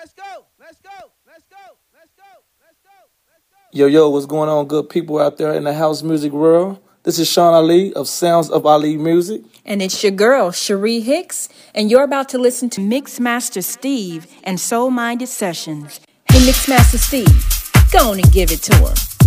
[0.00, 0.46] Let's go.
[0.58, 1.10] Let's go.
[1.26, 1.56] Let's go.
[1.92, 2.22] Let's go.
[2.62, 2.88] Let's go.
[3.28, 3.78] Let's go.
[3.78, 6.78] Yo, yo, what's going on, good people out there in the house music world?
[7.02, 9.42] This is Sean Ali of Sounds of Ali Music.
[9.66, 14.58] And it's your girl, Cherie Hicks, and you're about to listen to Mixmaster Steve and
[14.58, 16.00] Soul Minded Sessions.
[16.32, 19.19] Hey, Mixmaster Steve, go on and give it to him.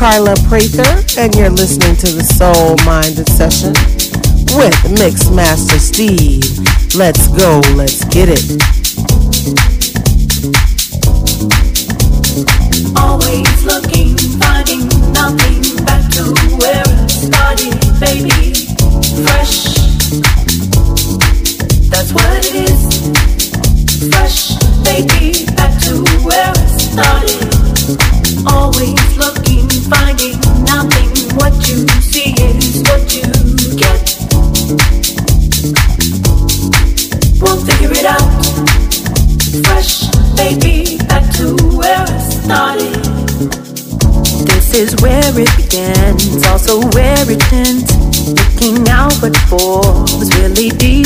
[0.00, 3.74] Carla Prather, and you're listening to the Soul Minded Session
[4.56, 6.40] with Mix Master Steve.
[6.96, 8.79] Let's go, let's get it.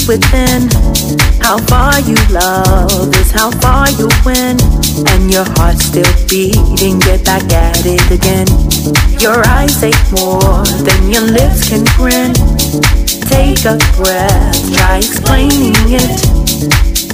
[0.06, 0.68] within.
[1.40, 4.56] How far you love is how far you win.
[5.12, 8.46] And your heart still beating, get back at it again.
[9.20, 12.32] Your eyes ache more than your lips can grin.
[13.28, 16.34] Take a breath, try explaining it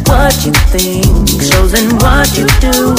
[0.06, 1.06] what you think
[1.40, 2.94] shows in what you do.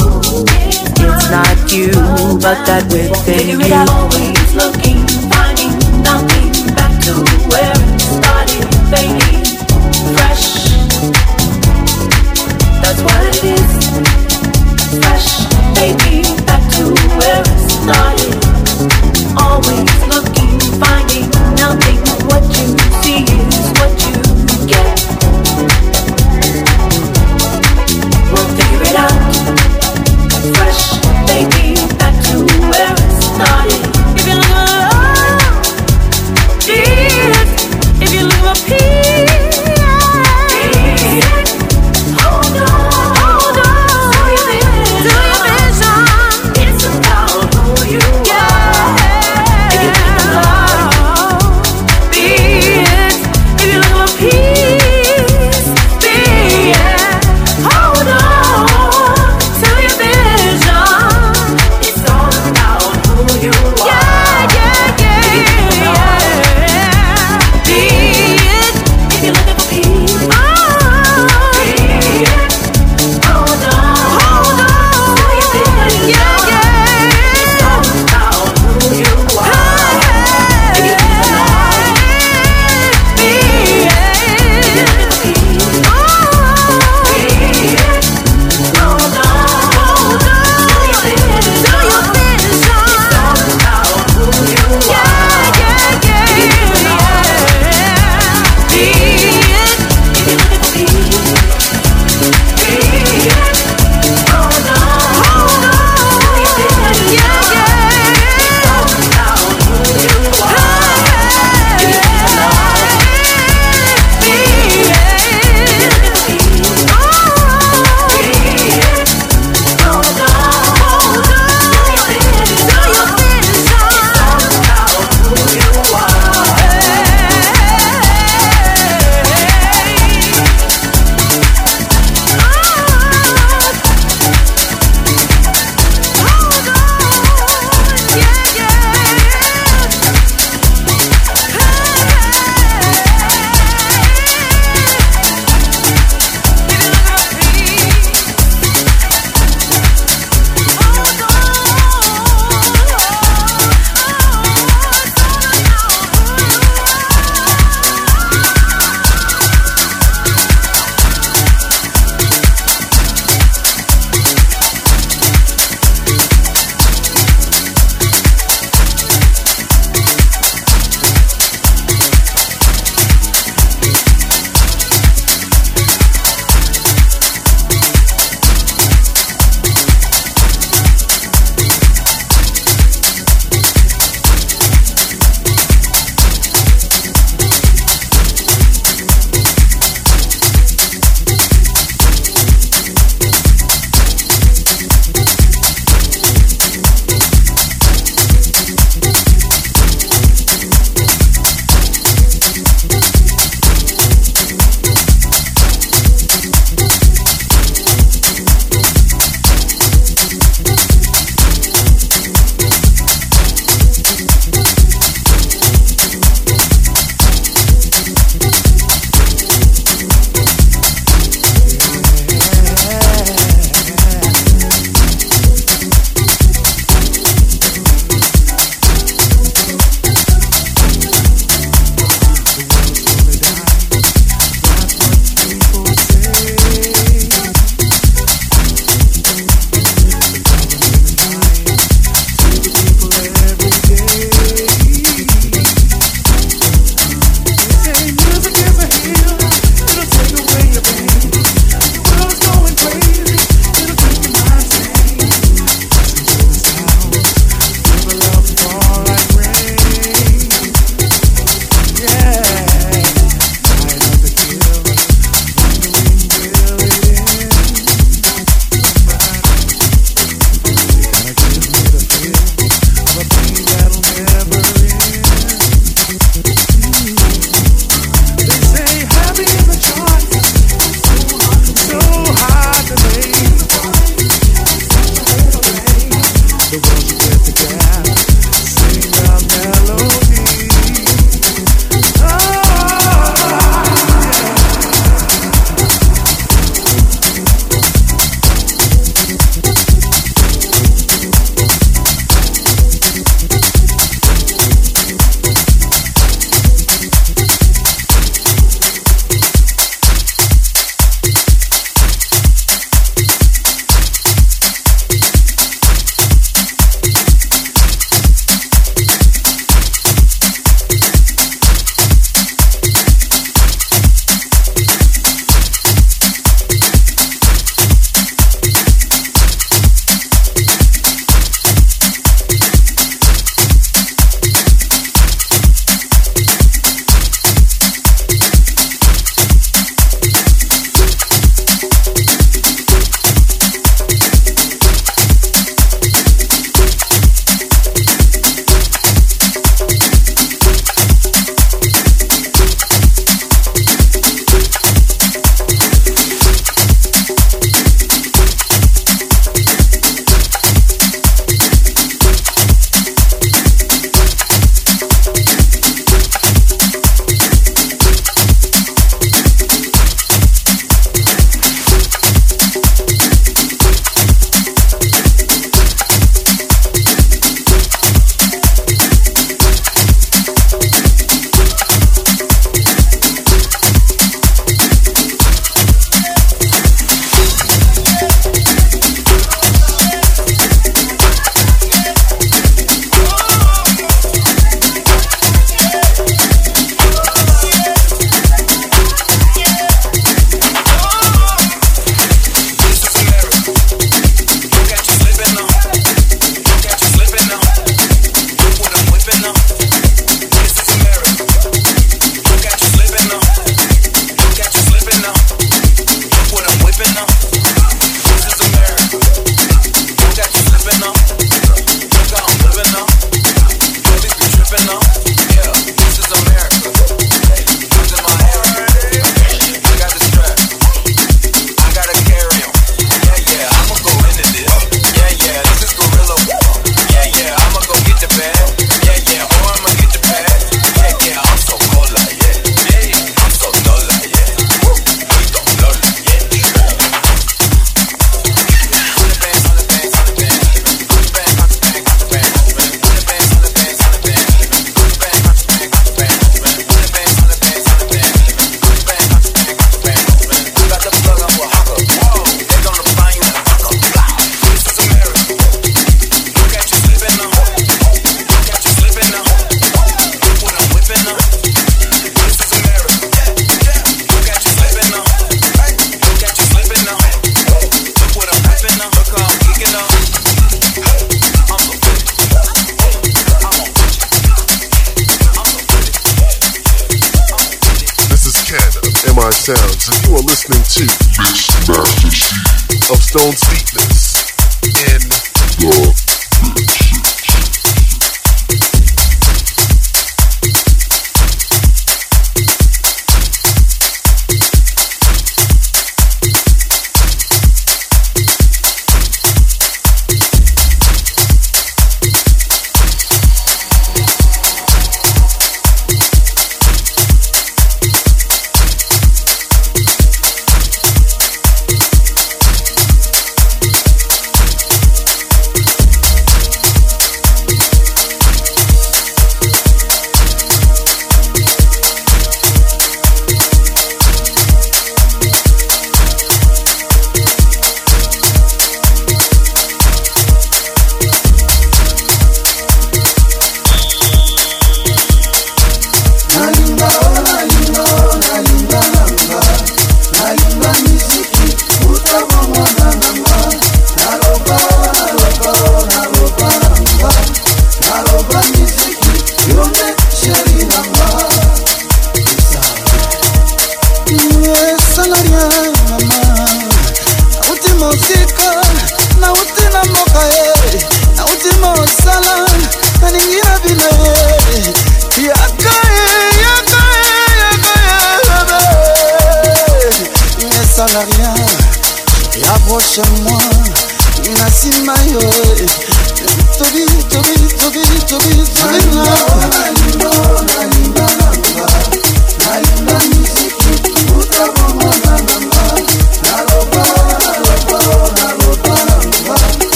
[1.04, 1.92] It's not you,
[2.40, 3.74] but that within you.
[3.92, 7.12] Always looking, finding nothing back to
[7.48, 9.31] where it started, fading.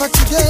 [0.00, 0.49] Mama akulumuka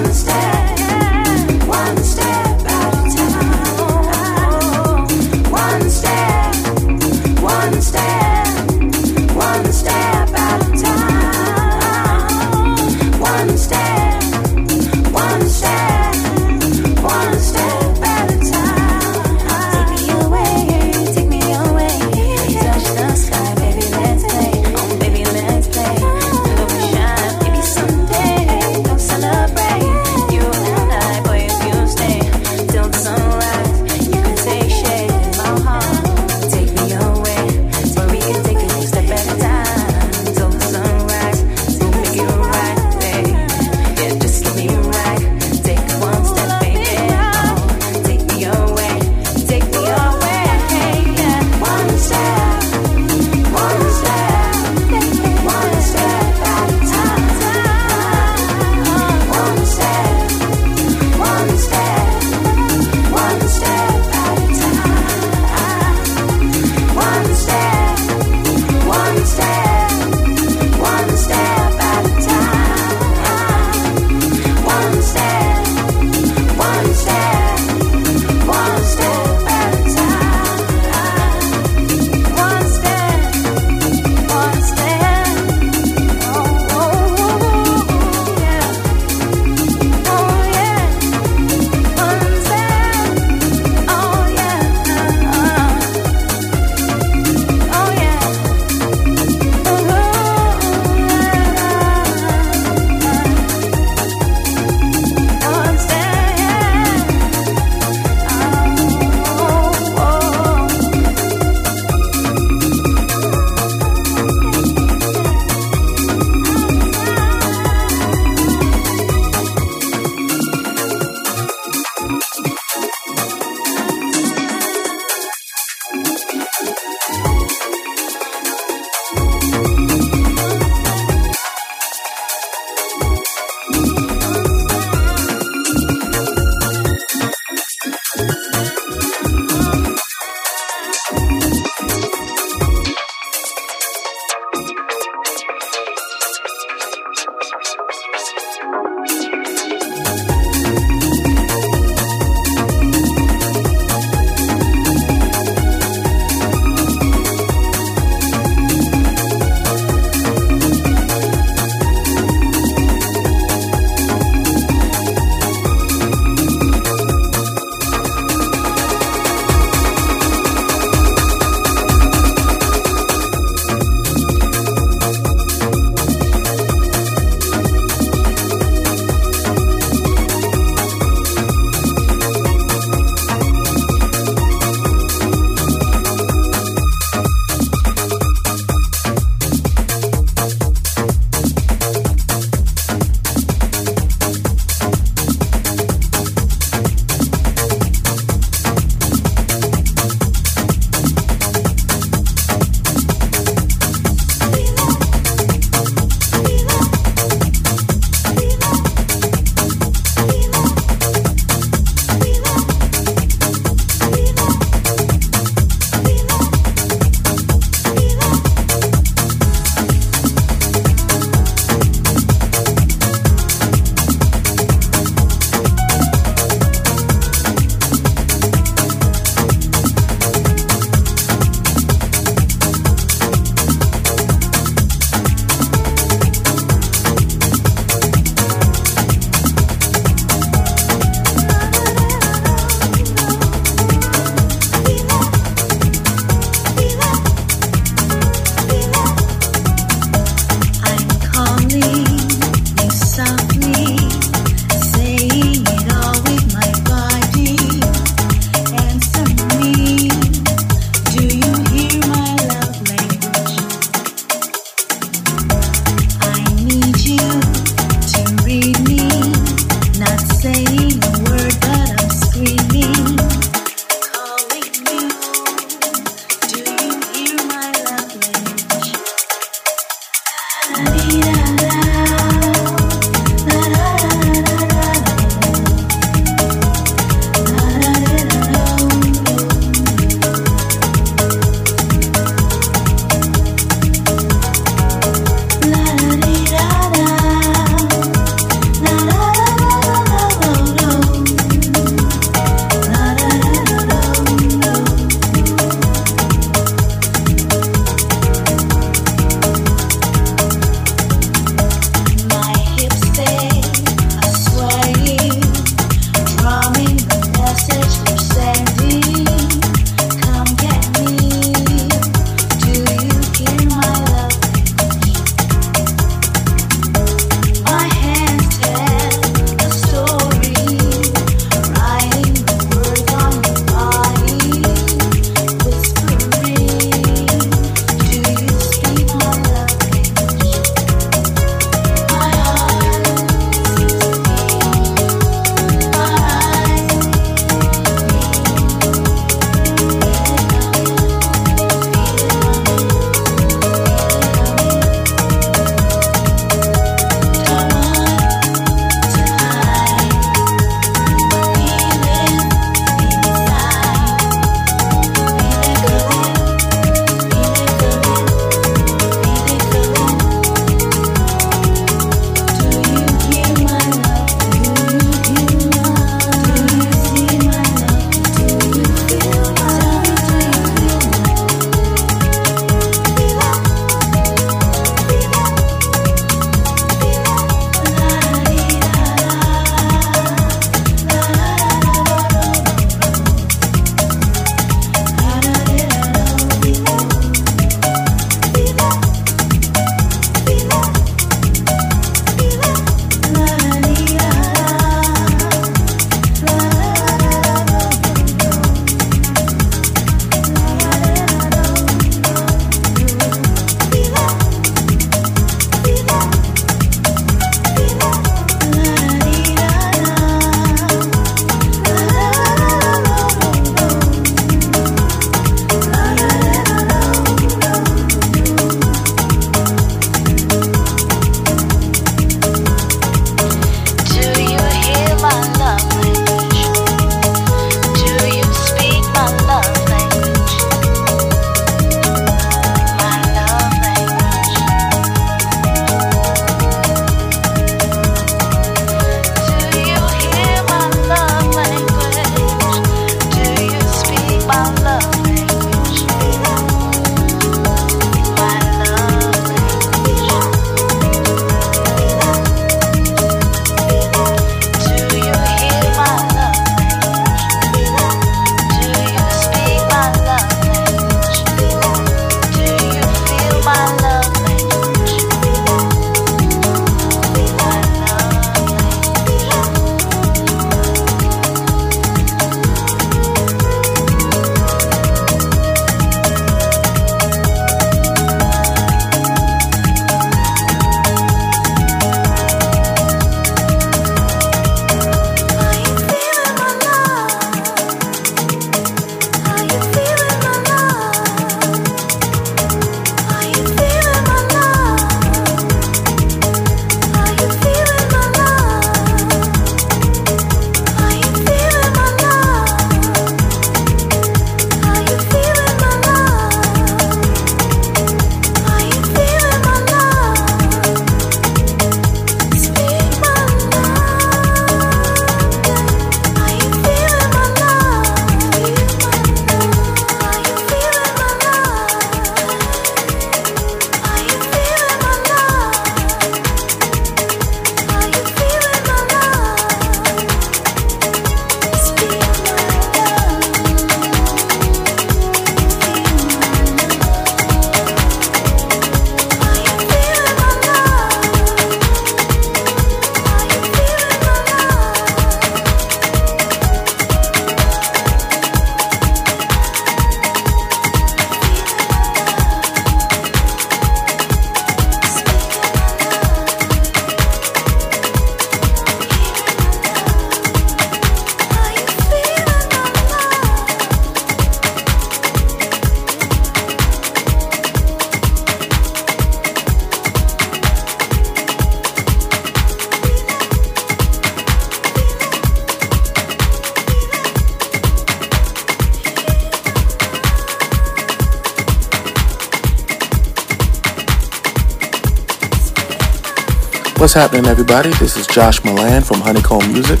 [597.06, 597.90] What's happening, everybody?
[598.00, 600.00] This is Josh Milan from Honeycomb Music,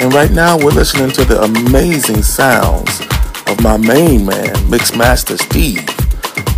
[0.00, 3.02] and right now we're listening to the amazing sounds
[3.48, 5.86] of my main man, Mixmaster Steve,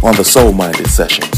[0.05, 1.30] on the Soul Minded Sessions.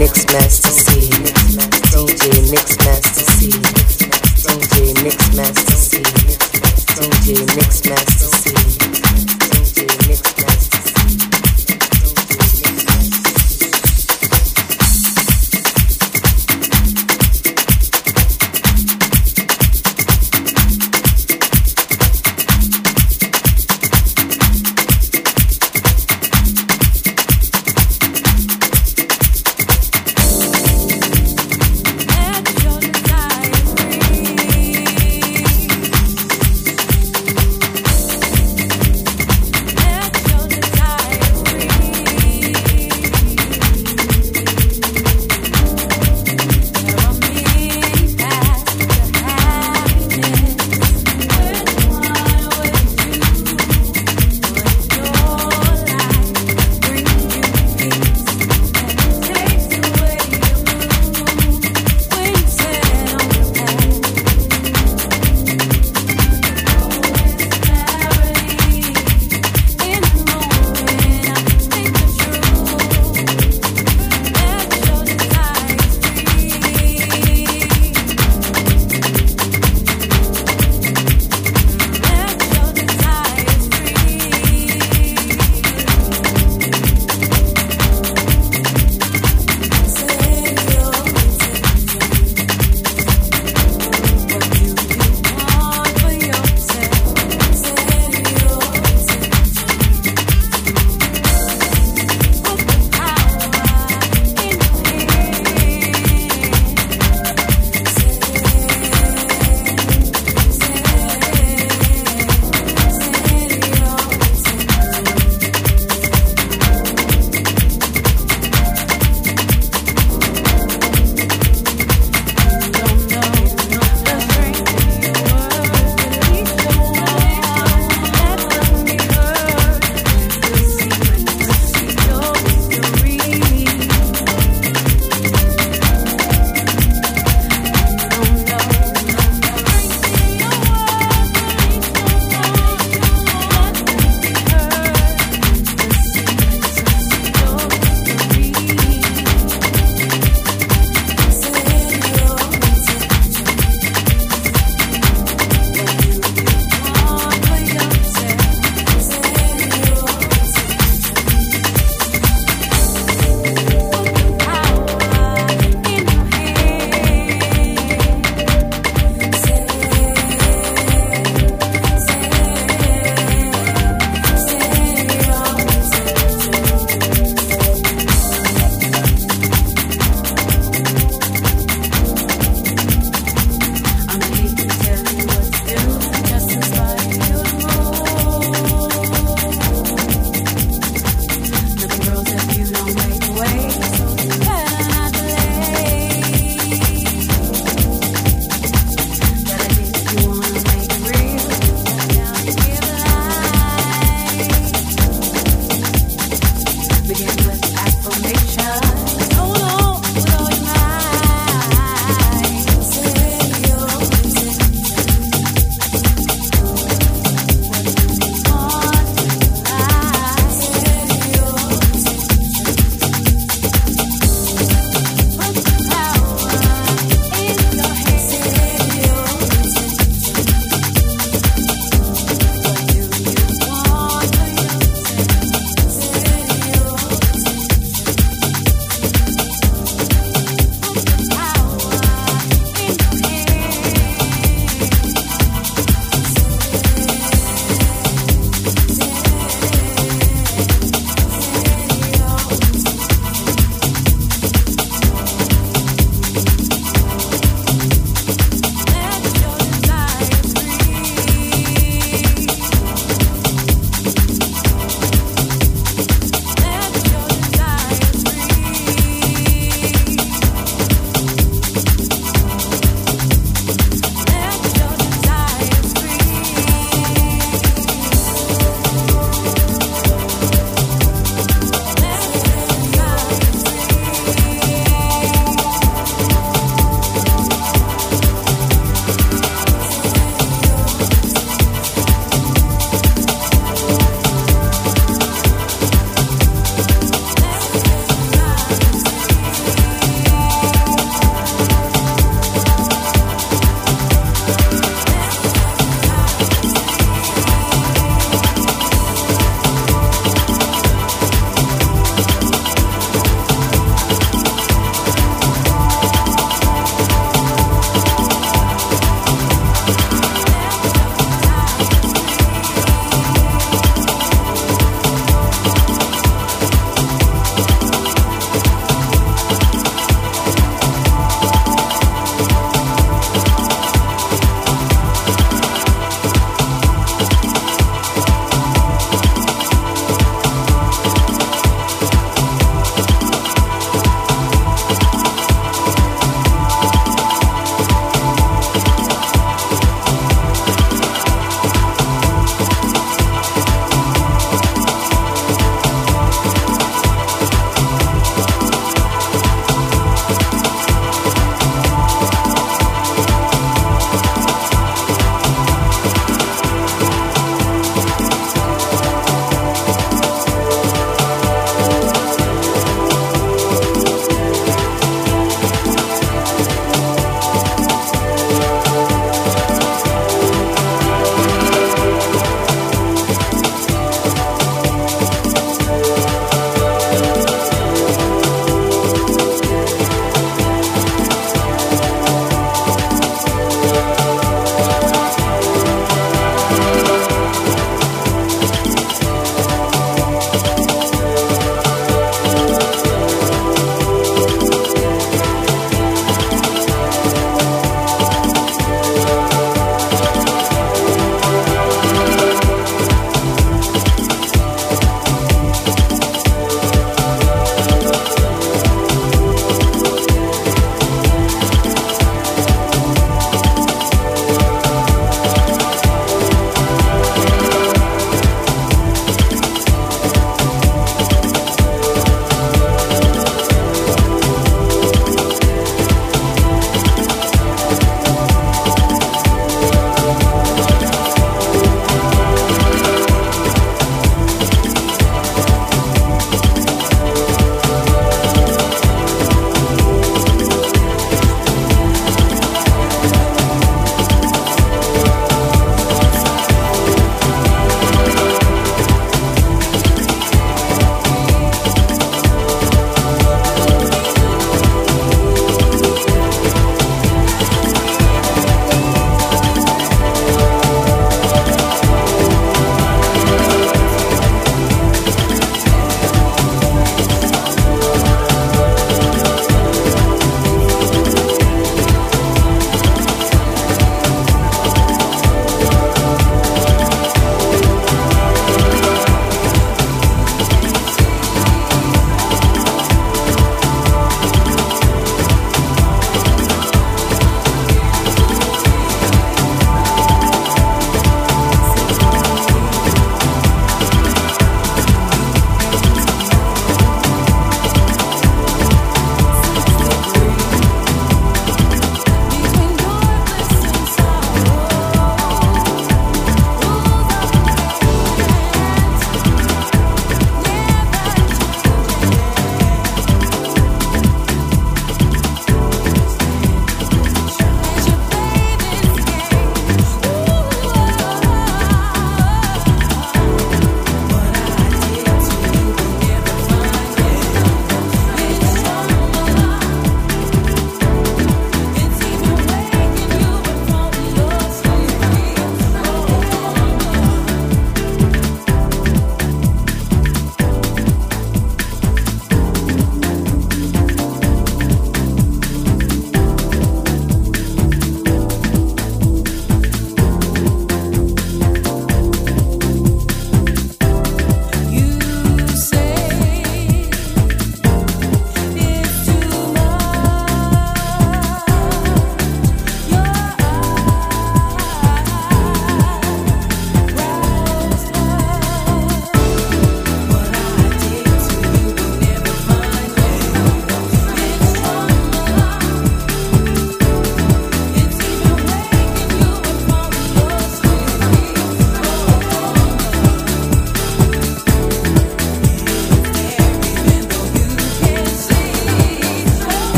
[0.00, 1.10] Mix Master C.
[1.90, 3.29] DJ Mix Master C.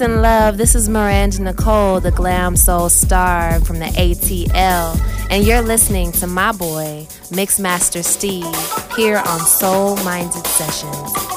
[0.00, 0.56] Peace and love.
[0.56, 4.98] This is Miranda Nicole, the glam soul star from the ATL,
[5.30, 8.46] and you're listening to my boy, Mixmaster Steve,
[8.96, 11.29] here on Soul Minded Sessions.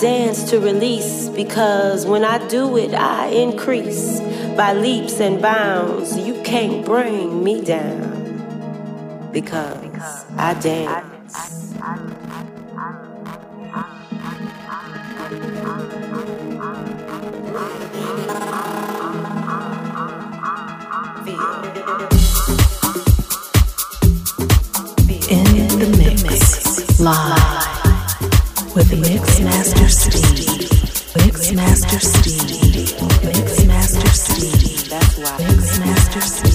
[0.00, 4.20] dance to release because when I do it, I increase
[4.56, 6.16] by leaps and bounds.
[6.16, 11.74] You can't bring me down because I dance.
[25.30, 27.59] In the mix, live
[28.74, 30.70] with Mix Master Steve.
[31.16, 33.00] Mix Master Steve.
[33.24, 34.92] Mix Master Steve.
[35.38, 36.49] Mix Master Steve.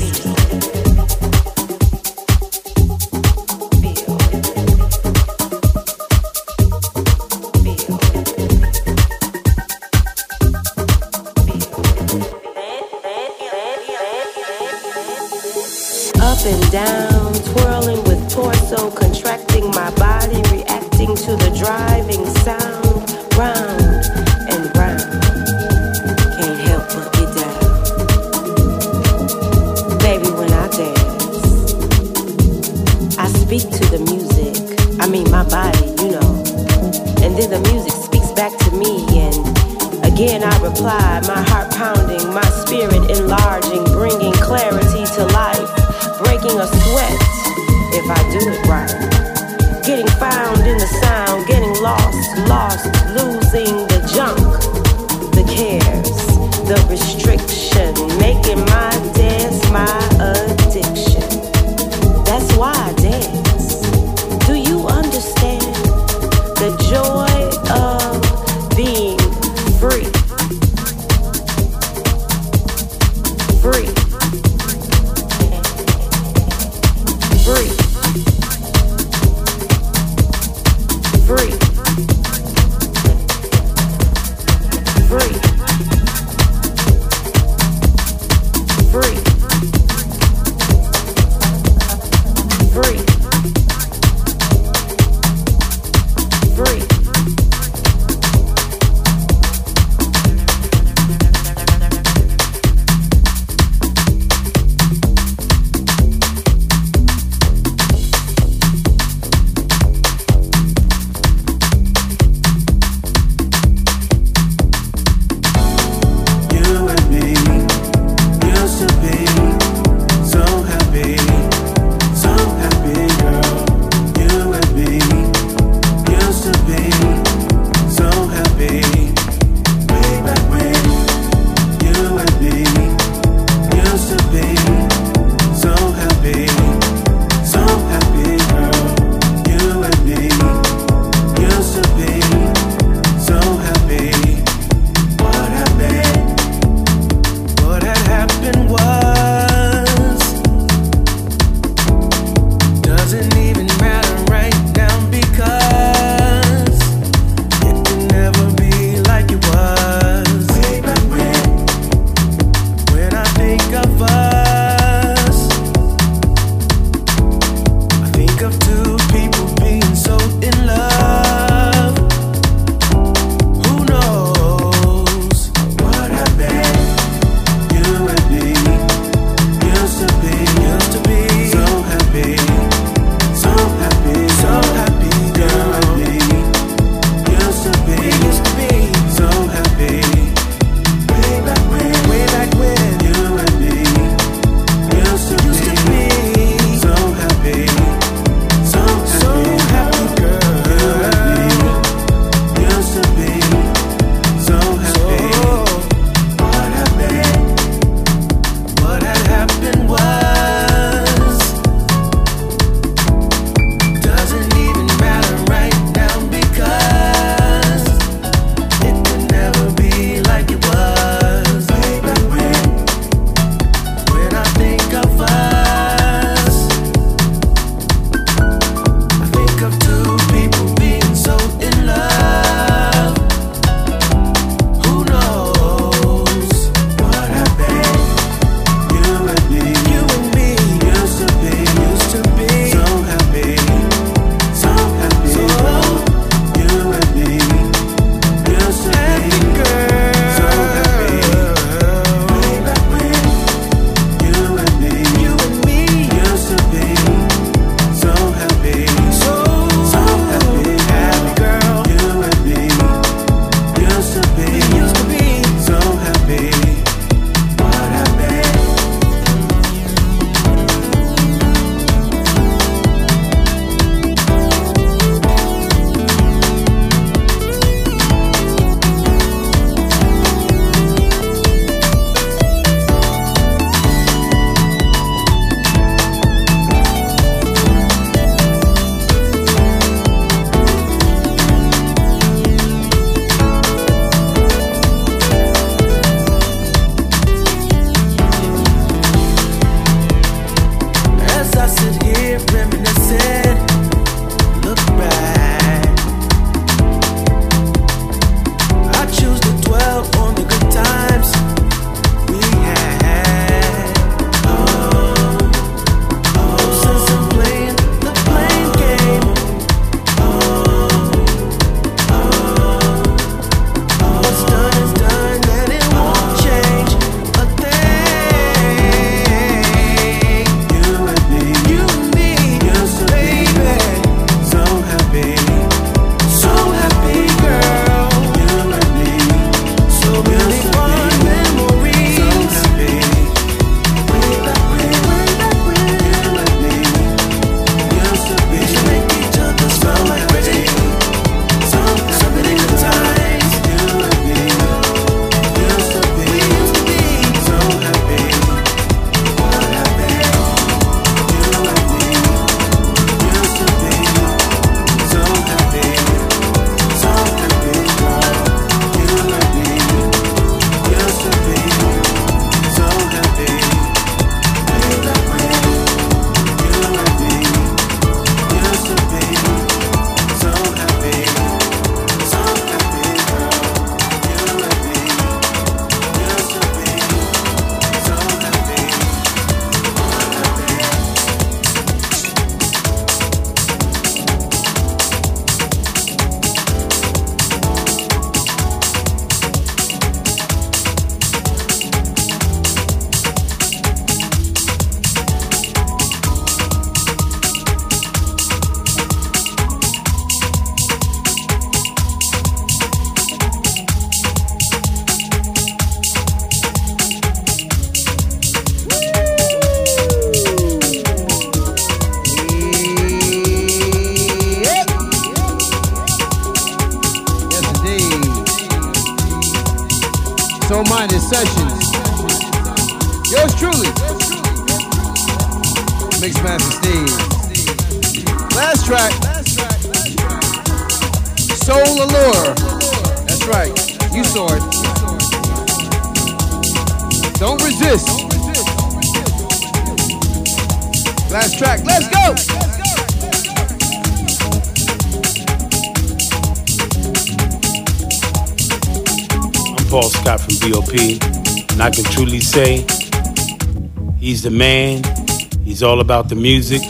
[465.86, 466.82] All about the music.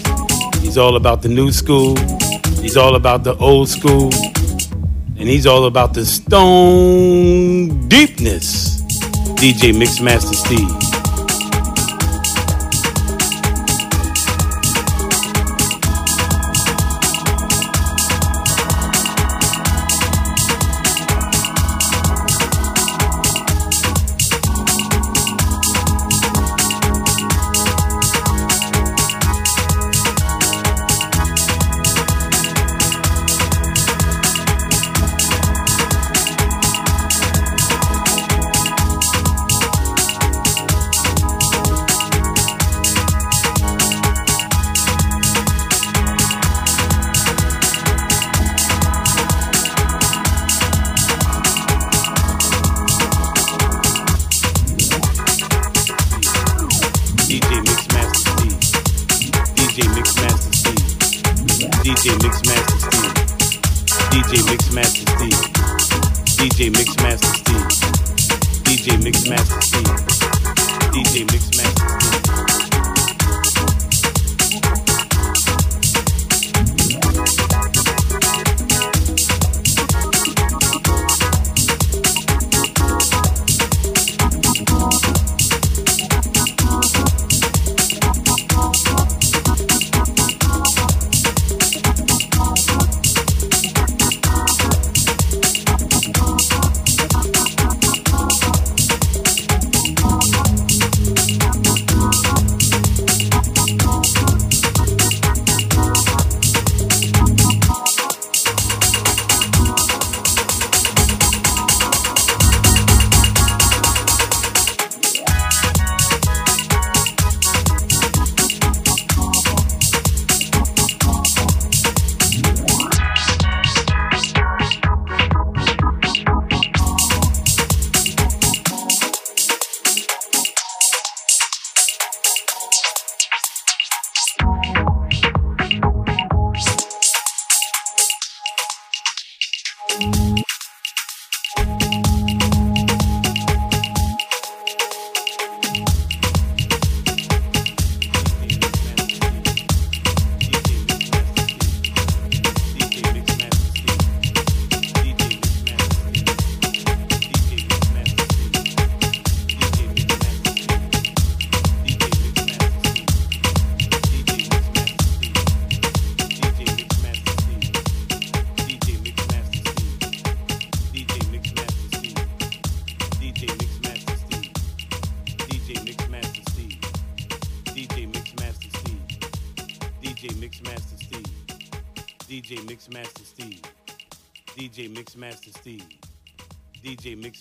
[0.61, 1.95] He's all about the new school.
[2.61, 4.09] He's all about the old school.
[5.17, 8.81] And he's all about the stone deepness.
[9.41, 10.84] DJ Mixmaster Steve.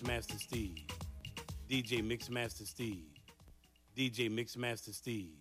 [0.04, 0.84] Mixmaster Steve.
[1.68, 3.06] DJ Mixmaster Steve.
[3.96, 5.34] DJ Mixmaster Steve.